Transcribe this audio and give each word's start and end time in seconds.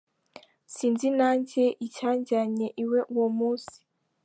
Sinzi 0.75 1.07
nanjye 1.19 1.63
icyanjyanye 1.85 2.67
iwe 2.83 2.99
uwo 3.13 3.27
munsi. 3.37 3.75